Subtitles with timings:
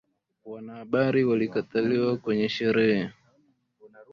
[0.45, 3.09] Wanahabari walikataliwa kwenye sherehe